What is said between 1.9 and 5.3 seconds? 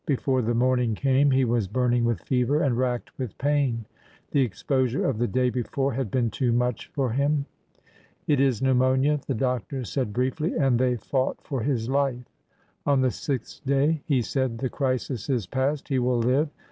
with fever and racked with pain. The exposure of the